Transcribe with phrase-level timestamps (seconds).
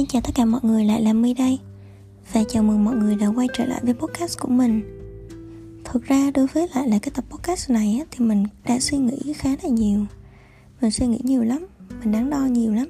[0.00, 1.58] Xin chào tất cả mọi người, lại là My đây.
[2.32, 4.82] Và chào mừng mọi người đã quay trở lại với podcast của mình.
[5.84, 8.98] Thực ra đối với lại là cái tập podcast này á, thì mình đã suy
[8.98, 10.04] nghĩ khá là nhiều.
[10.80, 11.66] Mình suy nghĩ nhiều lắm,
[12.00, 12.88] mình đắn đo nhiều lắm.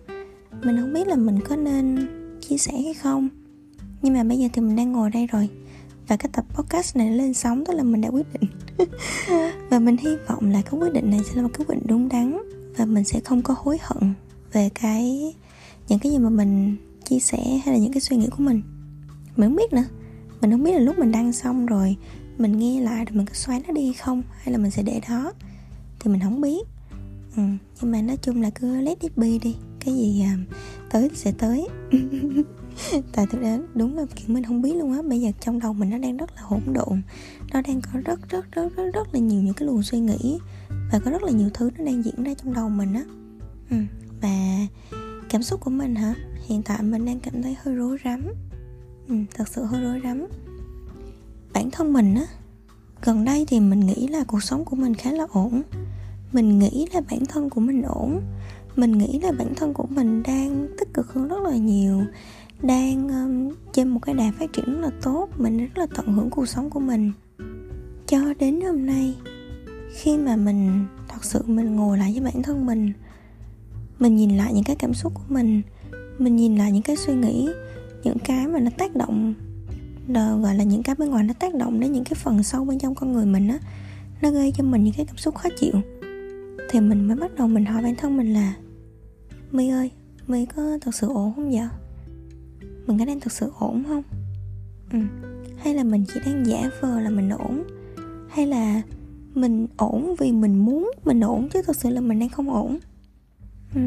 [0.62, 2.08] Mình không biết là mình có nên
[2.48, 3.28] chia sẻ hay không.
[4.02, 5.48] Nhưng mà bây giờ thì mình đang ngồi đây rồi.
[6.08, 8.50] Và cái tập podcast này lên sóng tức là mình đã quyết định.
[9.70, 11.86] Và mình hy vọng là cái quyết định này sẽ là một cái quyết định
[11.86, 12.38] đúng đắn.
[12.76, 14.14] Và mình sẽ không có hối hận
[14.52, 15.34] về cái
[15.88, 16.76] những cái gì mà mình
[17.10, 18.62] chia sẻ hay là những cái suy nghĩ của mình?
[19.36, 19.84] Mình không biết nữa.
[20.40, 21.96] Mình không biết là lúc mình đăng xong rồi
[22.38, 25.00] mình nghe lại rồi mình có xóa nó đi không hay là mình sẽ để
[25.08, 25.32] đó.
[26.00, 26.66] Thì mình không biết.
[27.36, 27.42] Ừ,
[27.80, 29.56] nhưng mà nói chung là cứ let it be đi.
[29.84, 30.36] Cái gì à,
[30.90, 31.68] tới thì sẽ tới.
[33.12, 35.02] Tại thực ra đúng là kiểu mình không biết luôn á.
[35.02, 37.02] Bây giờ trong đầu mình nó đang rất là hỗn độn.
[37.52, 40.38] Nó đang có rất rất rất rất rất là nhiều những cái luồng suy nghĩ
[40.92, 43.04] và có rất là nhiều thứ nó đang diễn ra trong đầu mình á.
[43.70, 43.76] Ừ,
[44.20, 44.66] và
[45.30, 46.14] cảm xúc của mình hả?
[46.46, 48.24] Hiện tại mình đang cảm thấy hơi rối rắm.
[49.08, 50.26] Ừ, thật sự hơi rối rắm.
[51.52, 52.26] Bản thân mình á
[53.02, 55.62] gần đây thì mình nghĩ là cuộc sống của mình khá là ổn.
[56.32, 58.20] Mình nghĩ là bản thân của mình ổn.
[58.76, 62.02] Mình nghĩ là bản thân của mình đang tích cực hơn rất là nhiều.
[62.62, 65.28] Đang um, trên một cái đà phát triển rất là tốt.
[65.36, 67.12] Mình rất là tận hưởng cuộc sống của mình.
[68.06, 69.16] Cho đến hôm nay
[69.96, 72.92] khi mà mình thật sự mình ngồi lại với bản thân mình
[74.00, 75.62] mình nhìn lại những cái cảm xúc của mình.
[76.18, 77.48] Mình nhìn lại những cái suy nghĩ
[78.04, 79.34] những cái mà nó tác động
[80.08, 82.64] đó, gọi là những cái bên ngoài nó tác động đến những cái phần sâu
[82.64, 83.58] bên trong con người mình á
[84.22, 85.72] nó gây cho mình những cái cảm xúc khó chịu.
[86.70, 88.54] Thì mình mới bắt đầu mình hỏi bản thân mình là
[89.50, 89.90] my ơi
[90.26, 91.68] my có thật sự ổn không vậy?
[92.86, 94.02] Mình có đang thật sự ổn không?
[94.92, 94.98] Ừ.
[95.58, 97.62] hay là mình chỉ đang giả vờ là mình ổn?
[98.28, 98.82] Hay là
[99.34, 102.78] mình ổn vì mình muốn mình ổn chứ thật sự là mình đang không ổn?
[103.74, 103.80] Ừ.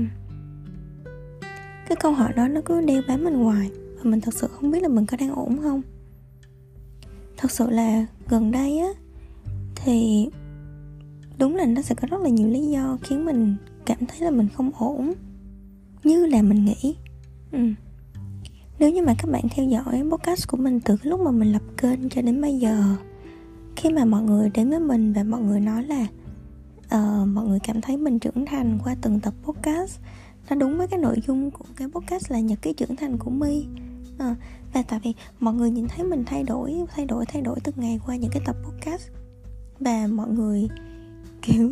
[1.88, 4.72] cái câu hỏi đó nó cứ đeo bám mình hoài và mình thật sự không
[4.72, 5.82] biết là mình có đang ổn không
[7.38, 8.88] thật sự là gần đây á,
[9.76, 10.30] thì
[11.38, 14.32] đúng là nó sẽ có rất là nhiều lý do khiến mình cảm thấy là
[14.32, 15.14] mình không ổn,
[16.04, 16.96] như là mình nghĩ
[17.52, 17.60] ừ.
[18.80, 21.52] nếu như mà các bạn theo dõi podcast của mình từ cái lúc mà mình
[21.52, 22.96] lập kênh cho đến bây giờ,
[23.76, 26.08] khi mà mọi người đến với mình và mọi người nói là
[26.86, 30.00] uh, mọi người cảm thấy mình trưởng thành qua từng tập podcast.
[30.50, 33.32] Nó đúng với cái nội dung của cái podcast là nhật ký trưởng thành của
[33.32, 33.66] my.
[34.16, 34.38] Uh,
[34.74, 37.76] và tại vì mọi người nhìn thấy mình thay đổi thay đổi thay đổi từng
[37.78, 39.08] ngày qua những cái tập podcast.
[39.80, 40.68] Và mọi người
[41.42, 41.72] kiểu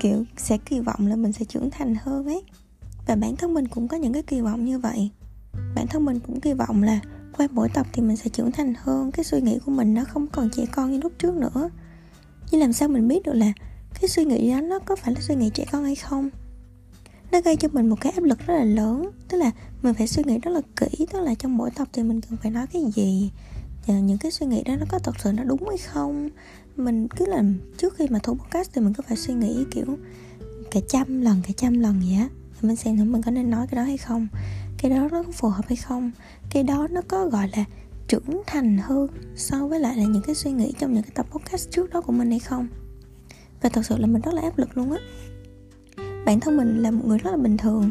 [0.00, 2.42] kiểu sẽ kỳ vọng là mình sẽ trưởng thành hơn ấy.
[3.06, 5.10] Và bản thân mình cũng có những cái kỳ vọng như vậy.
[5.74, 7.00] Bản thân mình cũng kỳ vọng là
[7.36, 9.12] qua mỗi tập thì mình sẽ trưởng thành hơn.
[9.12, 11.70] Cái suy nghĩ của mình nó không còn trẻ con như lúc trước nữa.
[12.50, 13.52] Nhưng làm sao mình biết được là
[14.02, 16.30] cái suy nghĩ đó nó có phải là suy nghĩ trẻ con hay không?
[17.32, 19.50] Nó gây cho mình một cái áp lực rất là lớn, tức là
[19.82, 22.38] mình phải suy nghĩ rất là kỹ, tức là trong mỗi tập thì mình cần
[22.42, 23.30] phải nói cái gì?
[23.86, 26.28] Và những cái suy nghĩ đó nó có thật sự nó đúng hay không?
[26.76, 29.98] Mình cứ làm, trước khi mà thu podcast thì mình cứ phải suy nghĩ kiểu
[30.70, 32.28] cả trăm lần, cả trăm lần vậy á.
[32.62, 34.28] Mình xem thử mình có nên nói cái đó hay không?
[34.78, 36.10] Cái đó nó có phù hợp hay không?
[36.50, 37.64] Cái đó nó có gọi là
[38.08, 41.26] trưởng thành hơn so với lại là những cái suy nghĩ trong những cái tập
[41.30, 42.68] podcast trước đó của mình hay không?
[43.62, 44.98] Và thật sự là mình rất là áp lực luôn á.
[46.26, 47.90] Bản thân mình là một người rất là bình thường.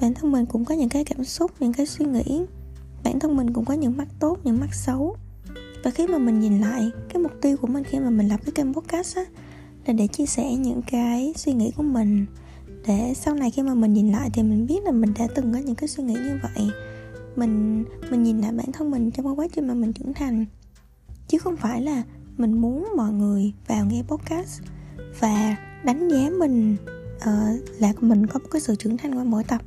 [0.00, 2.44] Bản thân mình cũng có những cái cảm xúc, những cái suy nghĩ.
[3.04, 5.16] Bản thân mình cũng có những mắt tốt, những mắt xấu.
[5.84, 8.40] Và khi mà mình nhìn lại, cái mục tiêu của mình khi mà mình lập
[8.44, 9.24] cái kênh podcast á,
[9.86, 12.26] là để chia sẻ những cái suy nghĩ của mình.
[12.86, 15.52] Để sau này khi mà mình nhìn lại thì mình biết là mình đã từng
[15.52, 16.70] có những cái suy nghĩ như vậy.
[17.36, 20.46] Mình mình nhìn lại bản thân mình trong cái quá trình mà mình trưởng thành.
[21.28, 22.02] Chứ không phải là
[22.36, 24.62] mình muốn mọi người vào nghe podcast
[25.20, 26.76] và đánh giá mình
[27.16, 29.60] uh, là mình có một cái sự trưởng thành qua mỗi tập.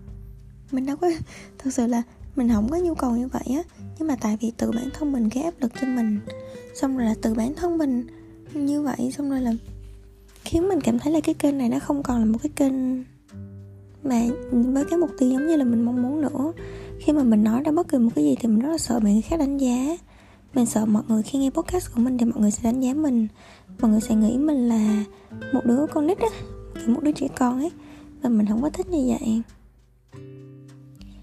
[0.72, 1.09] Mình đâu có
[1.58, 2.02] thực sự là
[2.35, 3.63] mình không có nhu cầu như vậy á
[4.00, 6.19] nhưng mà tại vì từ bản thân mình gây áp lực cho mình.
[6.75, 8.08] Xong rồi là từ bản thân mình
[8.53, 9.52] như vậy xong rồi là
[10.44, 13.03] khiến mình cảm thấy là cái kênh này nó không còn là một cái kênh
[14.03, 16.53] mà với cái mục tiêu giống như là mình mong muốn nữa.
[16.99, 18.99] Khi mà mình nói ra bất kỳ một cái gì thì mình rất là sợ
[18.99, 19.97] bị người khác đánh giá
[20.53, 22.93] mình sợ mọi người khi nghe podcast của mình thì mọi người sẽ đánh giá
[22.93, 23.28] mình.
[23.81, 25.03] Mọi người sẽ nghĩ mình là
[25.53, 26.28] một đứa con nít á,
[26.75, 27.72] kiểu một đứa trẻ con ấy.
[28.22, 29.41] Và mình không có thích như vậy.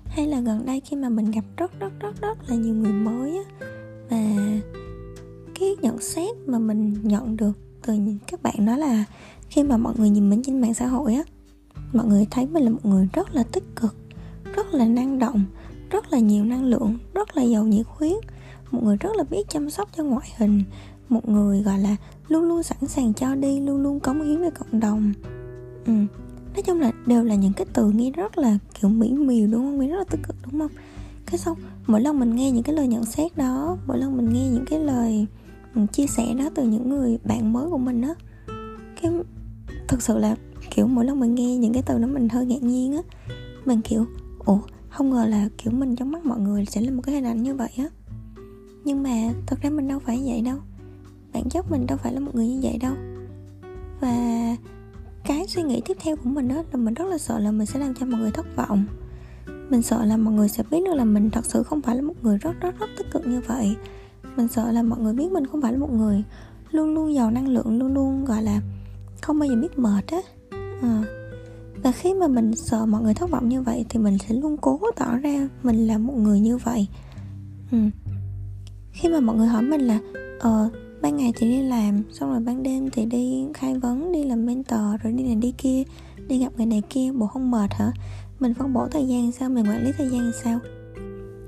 [0.06, 2.92] Hay là gần đây khi mà mình gặp rất rất rất rất là nhiều người
[2.92, 3.44] mới á,
[4.10, 4.36] và
[5.54, 7.52] cái nhận xét mà mình nhận được
[7.86, 7.94] từ
[8.26, 9.04] các bạn đó là
[9.48, 11.22] khi mà mọi người nhìn mình trên mạng xã hội á,
[11.92, 13.96] mọi người thấy mình là một người rất là tích cực,
[14.54, 15.44] rất là năng động,
[15.90, 18.24] rất là nhiều năng lượng, rất là giàu nhiệt huyết
[18.70, 20.62] một người rất là biết chăm sóc cho ngoại hình.
[21.08, 21.96] Một người, gọi là,
[22.28, 25.12] luôn luôn sẵn sàng cho đi, luôn luôn cống hiến với cộng đồng.
[25.86, 25.92] Ừ
[26.56, 29.62] nói chung là đều là những cái từ nghe rất là, kiểu, mỹ miều, đúng
[29.62, 29.78] không?
[29.78, 30.70] Nghe rất là tích cực, đúng không?
[31.26, 34.32] Cái xong, mỗi lần mình nghe những cái lời nhận xét đó, mỗi lần mình
[34.32, 35.26] nghe những cái lời
[35.74, 38.14] ừ, chia sẻ đó từ những người bạn mới của mình á,
[39.02, 39.12] cái
[39.88, 40.36] thực sự là,
[40.70, 43.02] kiểu, mỗi lần mình nghe những cái từ đó mình hơi ngạc nhiên á.
[43.64, 44.06] Mình, kiểu,
[44.44, 44.58] ủa,
[44.88, 47.42] không ngờ là, kiểu, mình trong mắt mọi người sẽ là một cái hình ảnh
[47.42, 47.88] như vậy á
[48.86, 50.58] nhưng mà thật ra mình đâu phải vậy đâu.
[51.32, 52.94] Bản chất mình đâu phải là một người như vậy đâu.
[54.00, 54.56] Và
[55.24, 57.66] cái suy nghĩ tiếp theo của mình đó là mình rất là sợ là mình
[57.66, 58.84] sẽ làm cho mọi người thất vọng.
[59.70, 62.02] Mình sợ là mọi người sẽ biết được là mình thật sự không phải là
[62.02, 63.76] một người rất rất rất tích cực như vậy.
[64.36, 66.24] Mình sợ là mọi người biết mình không phải là một người
[66.70, 68.60] luôn luôn giàu năng lượng, luôn luôn, gọi là,
[69.22, 70.20] không bao giờ biết mệt á.
[70.82, 71.04] À.
[71.82, 74.56] và khi mà mình sợ mọi người thất vọng như vậy thì mình sẽ luôn
[74.56, 76.86] cố tỏ ra mình là một người như vậy.
[77.72, 77.78] Ừ
[78.96, 79.98] khi mà mọi người hỏi mình là
[80.40, 80.70] ờ
[81.00, 84.46] ban ngày thì đi làm, xong rồi ban đêm thì đi khai vấn, đi làm
[84.46, 85.82] mentor, rồi đi này đi kia,
[86.28, 87.92] đi gặp người này kia, bộ không mệt hả?
[88.40, 90.58] Mình phân bổ thời gian sao, mình quản lý thời gian sao?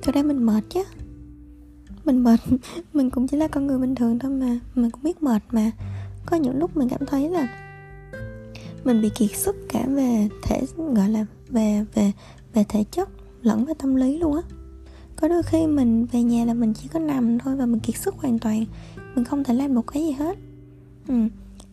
[0.02, 0.82] Thực ra mình mệt chứ.
[2.04, 2.40] Mình mệt,
[2.92, 5.70] mình cũng chỉ là con người bình thường thôi mà, mình cũng biết mệt mà.
[6.26, 7.48] Có những lúc mình cảm thấy là
[8.84, 10.60] mình bị kiệt sức cả về thể,
[10.94, 12.12] gọi là, về về
[12.54, 13.08] về thể chất
[13.42, 14.42] lẫn về tâm lý luôn á
[15.20, 17.96] có đôi khi mình về nhà là mình chỉ có nằm thôi và mình kiệt
[17.96, 18.64] sức hoàn toàn.
[19.14, 20.38] Mình không thể làm một cái gì hết.
[21.08, 21.14] Ừ.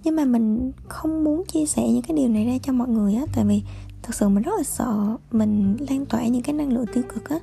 [0.03, 3.15] nhưng mà mình không muốn chia sẻ những cái điều này ra cho mọi người
[3.15, 3.62] á, tại vì
[4.03, 7.30] thật sự mình rất là sợ mình lan tỏa những cái năng lượng tiêu cực
[7.30, 7.39] á.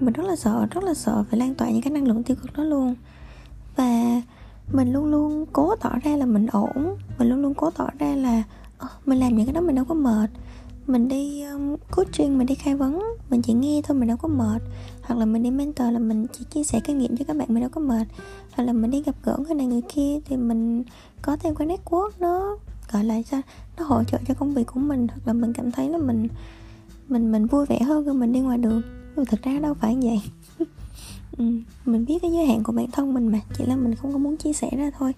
[0.00, 2.36] Mình rất là sợ, rất là sợ phải lan tỏa những cái năng lượng tiêu
[2.42, 2.94] cực đó luôn.
[3.76, 4.22] Và
[4.72, 6.96] mình luôn luôn cố tỏ ra là mình ổn.
[7.18, 8.42] Mình luôn luôn cố tỏ ra là
[8.78, 10.30] ờ, mình làm những cái đó mình đâu có mệt
[10.88, 14.28] mình đi um, coaching mình đi khai vấn mình chỉ nghe thôi mình đâu có
[14.28, 14.62] mệt.
[15.02, 17.48] Hoặc là mình đi mentor là mình chỉ chia sẻ kinh nghiệm cho các bạn
[17.48, 18.06] mình đâu có mệt.
[18.52, 20.84] Hoặc là mình đi gặp gỡ người này người kia thì mình
[21.22, 22.56] có thêm cái network nó
[22.92, 23.40] gọi là sao
[23.76, 25.08] nó hỗ trợ cho công việc của mình.
[25.08, 26.28] Hoặc là mình cảm thấy là mình
[27.08, 28.82] mình mình vui vẻ hơn khi mình đi ngoài đường.
[29.16, 30.20] Nhưng thực ra đâu phải vậy.
[31.38, 31.44] Ừ,
[31.84, 33.40] mình biết cái giới hạn của bản thân mình mà.
[33.58, 35.12] Chỉ là mình không có muốn chia sẻ ra thôi.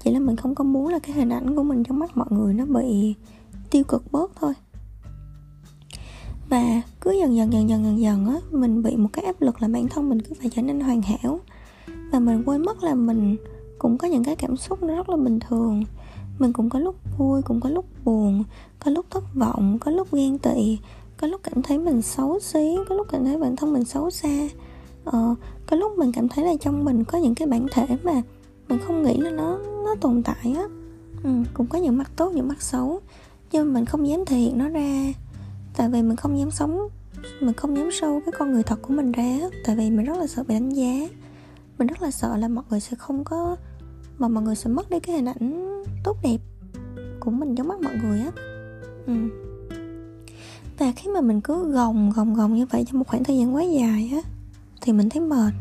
[0.00, 2.26] Chỉ là mình không có muốn là cái hình ảnh của mình trong mắt mọi
[2.30, 3.14] người nó bị
[3.70, 4.54] tiêu cực bớt thôi
[6.48, 9.62] và cứ dần dần dần dần dần dần á mình bị một cái áp lực
[9.62, 11.40] là bản thân mình cứ phải trở nên hoàn hảo.
[12.12, 13.36] Và mình quên mất là mình
[13.78, 15.84] cũng có những cái cảm xúc nó rất là bình thường.
[16.38, 18.44] Mình cũng có lúc vui cũng có lúc buồn
[18.84, 20.78] có lúc thất vọng có lúc ghen tị
[21.16, 24.10] có lúc cảm thấy mình xấu xí có lúc cảm thấy bản thân mình xấu
[24.10, 24.48] xa.
[25.04, 25.34] Ờ,
[25.66, 28.22] có lúc mình cảm thấy là trong mình có những cái bản thể mà
[28.68, 30.64] mình không nghĩ là nó nó tồn tại á.
[31.24, 33.00] Ừ, cũng có những mặt tốt những mặt xấu
[33.52, 35.12] nhưng mà mình không dám thể hiện nó ra
[35.76, 36.88] tại vì mình không dám sống,
[37.40, 39.38] mình không dám sâu cái con người thật của mình ra.
[39.64, 41.08] Tại vì mình rất là sợ bị đánh giá.
[41.78, 43.56] Mình rất là sợ là mọi người sẽ không có,
[44.18, 46.38] mà mọi người sẽ mất đi cái hình ảnh tốt đẹp
[47.20, 48.30] của mình trong mắt mọi người á.
[49.06, 49.14] Ừ.
[50.78, 53.54] và khi mà mình cứ gồng gồng gồng như vậy trong một khoảng thời gian
[53.54, 54.30] quá dài á,
[54.80, 55.52] thì mình thấy mệt.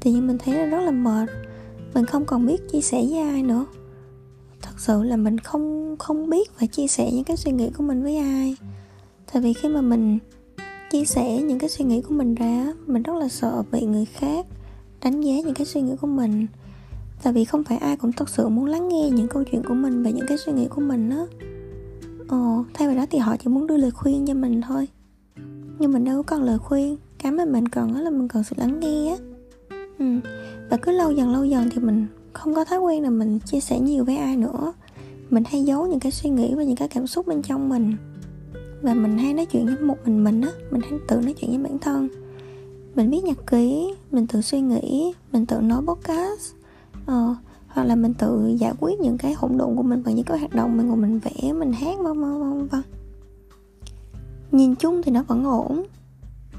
[0.00, 1.28] Thì nhưng mình thấy là rất là mệt.
[1.94, 3.66] Mình không còn biết chia sẻ với ai nữa.
[4.62, 7.84] Thật sự là mình không không biết phải chia sẻ những cái suy nghĩ của
[7.84, 8.56] mình với ai
[9.32, 10.18] tại vì khi mà mình
[10.90, 14.04] chia sẻ những cái suy nghĩ của mình ra, mình rất là sợ bị người
[14.04, 14.46] khác
[15.02, 16.46] đánh giá những cái suy nghĩ của mình.
[17.22, 19.74] Tại vì không phải ai cũng thật sự muốn lắng nghe những câu chuyện của
[19.74, 21.24] mình và những cái suy nghĩ của mình á.
[22.28, 24.88] Ồ thay vào đó thì họ chỉ muốn đưa lời khuyên cho mình thôi.
[25.78, 28.44] Nhưng mình đâu có cần lời khuyên, cái mà mình cần đó là mình cần
[28.44, 29.16] sự lắng nghe á.
[29.98, 30.04] Ừ.
[30.70, 33.60] và cứ lâu dần lâu dần thì mình không có thói quen là mình chia
[33.60, 34.72] sẻ nhiều với ai nữa.
[35.30, 37.96] Mình hay giấu những cái suy nghĩ và những cái cảm xúc bên trong mình
[38.82, 41.50] và mình hay nói chuyện với một mình mình á mình hay tự nói chuyện
[41.50, 42.08] với bản thân.
[42.94, 46.52] Mình viết nhật ký mình tự suy nghĩ mình tự nói podcast
[47.06, 47.34] ờ,
[47.66, 50.38] hoặc là mình tự giải quyết những cái hỗn độn của mình bằng những cái
[50.38, 52.82] hoạt động mình ngồi mình vẽ mình hát vân vân vân vân.
[54.52, 55.82] Nhìn chung thì nó vẫn ổn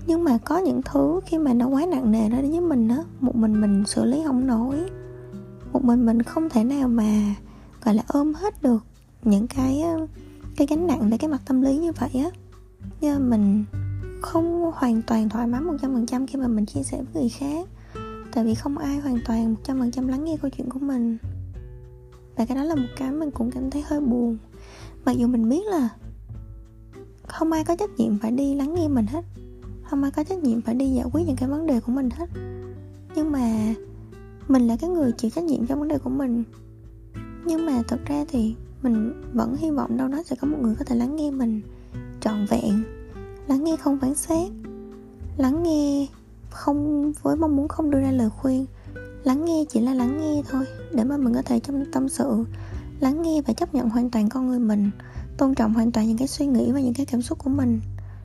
[0.07, 2.97] nhưng mà có những thứ khi mà nó quá nặng nề đó với mình á
[3.19, 4.75] một mình mình xử lý không nổi.
[5.73, 7.35] Một mình mình không thể nào mà
[7.85, 8.83] gọi là ôm hết được
[9.23, 9.83] những cái
[10.57, 12.29] cái gánh nặng về cái mặt tâm lý như vậy á.
[13.01, 13.65] Nhưng mà mình
[14.21, 17.21] không hoàn toàn thoải mái một trăm phần trăm khi mà mình chia sẻ với
[17.21, 17.67] người khác.
[18.31, 20.79] Tại vì không ai hoàn toàn một trăm phần trăm lắng nghe câu chuyện của
[20.79, 21.17] mình.
[22.35, 24.37] Và cái đó là một cái mình cũng cảm thấy hơi buồn.
[25.05, 25.89] Mặc dù mình biết là
[27.27, 29.25] không ai có trách nhiệm phải đi lắng nghe mình hết.
[29.83, 32.09] Không ai có trách nhiệm phải đi giải quyết những cái vấn đề của mình
[32.09, 32.29] hết.
[33.15, 33.73] Nhưng mà
[34.47, 36.43] mình là cái người chịu trách nhiệm cho vấn đề của mình.
[37.45, 40.75] Nhưng mà thật ra thì mình vẫn hy vọng đâu đó sẽ có một người
[40.79, 41.61] có thể lắng nghe mình
[42.21, 42.83] trọn vẹn.
[43.47, 44.51] Lắng nghe không phán xét.
[45.37, 46.07] Lắng nghe
[46.49, 48.65] không, với mong muốn không đưa ra lời khuyên.
[49.23, 52.45] Lắng nghe chỉ là lắng nghe thôi, để mà mình có thể trong tâm sự.
[52.99, 54.91] Lắng nghe và chấp nhận hoàn toàn con người mình,
[55.37, 57.81] tôn trọng hoàn toàn những cái suy nghĩ và những cái cảm xúc của mình,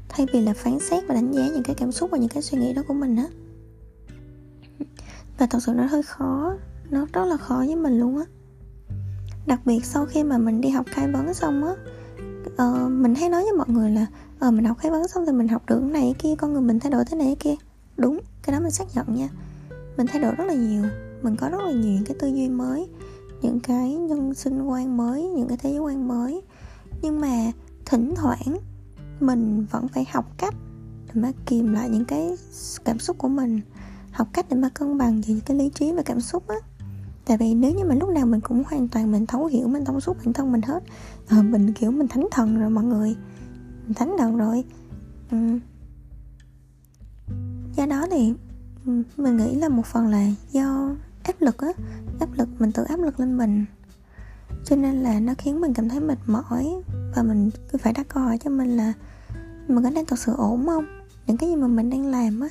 [0.08, 2.42] thay vì là phán xét và đánh giá những cái cảm xúc và những cái
[2.42, 3.26] suy nghĩ đó của mình á.
[5.38, 6.56] Và thật sự nó hơi khó,
[6.90, 8.24] nó rất là khó với mình luôn á
[9.48, 11.72] đặc biệt sau khi mà mình đi học khai vấn xong á
[12.64, 14.06] uh, mình hay nói với mọi người là
[14.38, 16.34] ờ uh, mình học khai vấn xong thì mình học được cái này cái kia
[16.38, 17.64] con người mình thay đổi thế này cái kia.
[17.96, 19.28] Đúng cái đó mình xác nhận nha.
[19.96, 20.82] Mình thay đổi rất là nhiều
[21.22, 22.88] mình có rất là nhiều những cái tư duy mới
[23.42, 26.42] những cái nhân sinh quan mới những cái thế giới quan mới.
[27.02, 27.52] Nhưng mà
[27.86, 28.58] thỉnh thoảng
[29.20, 30.54] mình vẫn phải học cách
[31.06, 32.36] để mà kìm lại những cái
[32.84, 33.60] cảm xúc của mình
[34.12, 36.56] học cách để mà cân bằng giữa những cái lý trí và cảm xúc á
[37.28, 39.84] tại vì nếu như mà lúc nào mình cũng hoàn toàn mình thấu hiểu mình
[39.84, 40.82] thông suốt bản thân mình hết
[41.28, 43.16] à, mình kiểu mình thánh thần rồi mọi người.
[43.84, 44.64] Mình thánh thần rồi.
[45.30, 45.58] Ừ.
[47.76, 48.34] do đó thì
[48.86, 51.68] ừ, mình nghĩ là một phần là do áp lực á
[52.20, 53.64] áp lực mình tự áp lực lên mình.
[54.64, 56.74] Cho nên là nó khiến mình cảm thấy mệt mỏi
[57.16, 58.92] và mình cứ phải đặt câu hỏi cho mình là
[59.68, 60.84] mình có đang thật sự ổn không?
[61.26, 62.48] Những cái gì mà mình đang làm á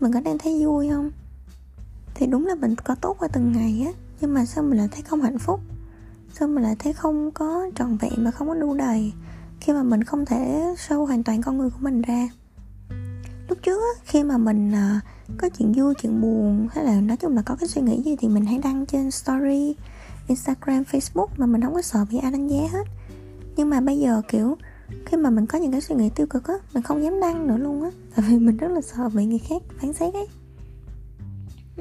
[0.00, 1.10] mình có đang thấy vui không?
[2.18, 3.92] Thì đúng là mình có tốt qua từng ngày á.
[4.20, 5.60] Nhưng mà sao mình lại thấy không hạnh phúc?
[6.34, 9.12] Sao mình lại thấy không có trọn vẹn và không có đu đầy
[9.60, 12.28] khi mà mình không thể show hoàn toàn con người của mình ra?
[13.48, 15.00] Lúc trước á, khi mà mình à,
[15.38, 18.16] có chuyện vui chuyện buồn hay là nói chung là có cái suy nghĩ gì
[18.16, 19.74] thì mình hãy đăng trên story
[20.28, 22.84] instagram facebook mà mình không có sợ bị ai đánh giá hết.
[23.56, 24.56] Nhưng mà bây giờ kiểu
[25.06, 27.46] khi mà mình có những cái suy nghĩ tiêu cực á mình không dám đăng
[27.46, 27.90] nữa luôn á.
[28.14, 30.26] Tại vì mình rất là sợ bị người khác phán xét ấy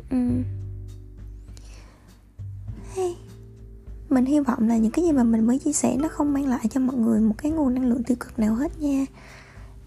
[0.10, 0.18] ừ.
[2.96, 3.16] hey.
[4.10, 6.48] mình hy vọng là những cái gì mà mình mới chia sẻ nó không mang
[6.48, 9.06] lại cho mọi người một cái nguồn năng lượng tiêu cực nào hết nha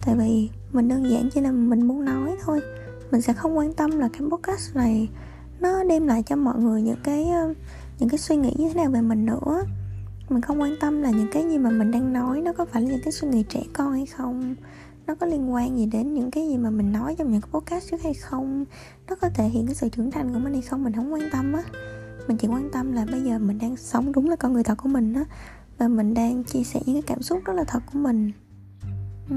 [0.05, 2.61] tại vì mình đơn giản chỉ là mình muốn nói thôi
[3.11, 5.09] mình sẽ không quan tâm là cái podcast này
[5.59, 7.27] nó đem lại cho mọi người những cái
[7.99, 9.63] những cái suy nghĩ như thế nào về mình nữa
[10.29, 12.81] mình không quan tâm là những cái gì mà mình đang nói nó có phải
[12.81, 14.55] là những cái suy nghĩ trẻ con hay không
[15.07, 17.49] nó có liên quan gì đến những cái gì mà mình nói trong những cái
[17.51, 18.65] podcast trước hay không?
[19.07, 20.83] Nó có thể hiện cái sự trưởng thành của mình hay không?
[20.83, 21.63] Mình không quan tâm á.
[22.27, 24.75] Mình chỉ quan tâm là bây giờ mình đang sống đúng là con người thật
[24.77, 25.25] của mình á.
[25.77, 28.31] Và mình đang chia sẻ những cái cảm xúc rất là thật của mình.
[29.29, 29.35] Ừ.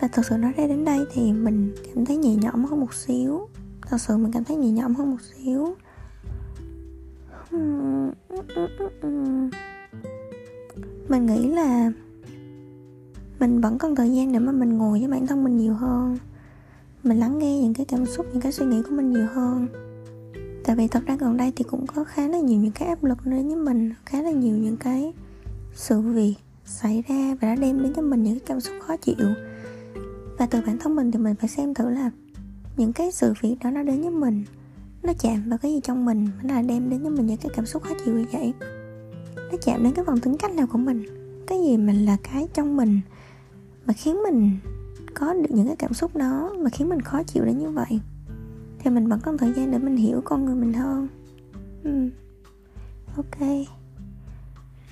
[0.00, 2.94] và thật sự nói ra đến đây thì mình cảm thấy nhẹ nhõm hơn một
[2.94, 3.48] xíu.
[3.82, 5.74] Thật sự mình cảm thấy nhẹ nhõm hơn một xíu.
[11.08, 11.90] Mình nghĩ là
[13.38, 16.18] mình vẫn còn thời gian để mà mình ngồi với bản thân mình nhiều hơn.
[17.02, 19.66] Mình lắng nghe những cái cảm xúc, những cái suy nghĩ của mình nhiều hơn.
[20.64, 23.04] Tại vì thật ra gần đây thì cũng có khá là nhiều những cái áp
[23.04, 25.12] lực đến với mình, khá là nhiều những cái
[25.74, 28.96] sự việc xảy ra và đã đem đến cho mình những cái cảm xúc khó
[28.96, 29.26] chịu.
[30.38, 32.10] Và từ bản thân mình thì mình phải xem thử là
[32.76, 34.44] những cái sự việc đó nó đến với mình,
[35.02, 37.52] nó chạm vào cái gì trong mình, nó là đem đến cho mình những cái
[37.56, 38.52] cảm xúc khó chịu như vậy.
[39.36, 41.02] Nó chạm đến cái phần tính cách nào của mình,
[41.46, 43.00] cái gì mình là cái trong mình
[43.86, 44.58] mà khiến mình
[45.14, 48.00] có được những cái cảm xúc đó, mà khiến mình khó chịu đến như vậy.
[48.78, 51.08] Thì mình vẫn còn thời gian để mình hiểu con người mình hơn.
[51.84, 52.10] Ừ.
[53.16, 53.48] ok.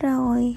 [0.01, 0.57] Rồi,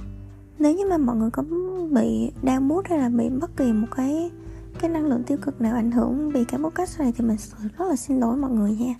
[0.59, 1.43] nếu như mà mọi người có
[1.91, 4.31] bị đau mút hay là bị bất kỳ một cái
[4.79, 7.37] cái năng lượng tiêu cực nào ảnh hưởng vì cái podcast này thì mình
[7.77, 8.95] rất là xin lỗi mọi người nha.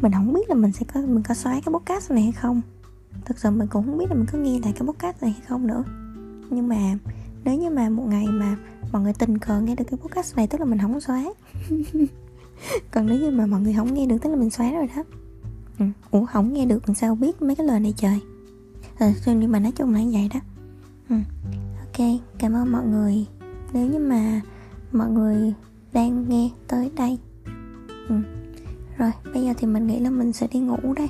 [0.00, 2.60] Mình không biết là mình sẽ có, mình có xóa cái podcast này hay không.
[3.24, 5.42] Thực sự mình cũng không biết là mình có nghe lại cái podcast này hay
[5.48, 5.84] không nữa.
[6.50, 6.76] Nhưng mà
[7.44, 8.56] nếu như mà một ngày mà
[8.92, 11.24] mọi người tình cờ nghe được cái podcast này tức là mình không xóa.
[12.90, 15.02] Còn nếu như mà mọi người không nghe được tức là mình xóa rồi đó.
[15.78, 15.84] Ừ.
[16.10, 18.20] ủa không nghe được làm sao biết mấy cái lời này trời?
[18.98, 20.40] Ừ, nhưng mà nói chung là như vậy đó.
[21.08, 21.16] Ừ.
[21.78, 23.26] ok cảm ơn mọi người.
[23.72, 24.40] Nếu như mà
[24.92, 25.54] mọi người
[25.92, 27.18] đang nghe tới đây.
[28.08, 28.14] Ừ.
[28.98, 31.08] Rồi bây giờ thì mình nghĩ là mình sẽ đi ngủ đây.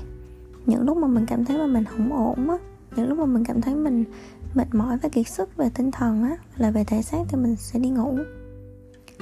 [0.67, 2.59] Những lúc mà mình cảm thấy mà mình không ổn á
[2.97, 4.05] những lúc mà mình cảm thấy mình
[4.55, 7.57] mệt mỏi và kiệt sức, về tinh thần á, là về thể xác thì mình
[7.57, 8.19] sẽ đi ngủ.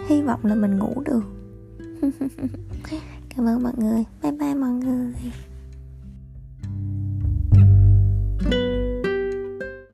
[0.09, 1.23] Hy vọng là mình ngủ được.
[3.37, 4.05] Cảm ơn mọi người.
[4.23, 5.13] Bye bye mọi người.